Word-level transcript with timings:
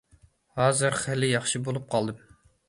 ھازىر 0.59 0.97
خېلى 1.01 1.29
ياخشى 1.33 1.63
بولۇپ 1.69 1.87
قالدىم. 1.93 2.25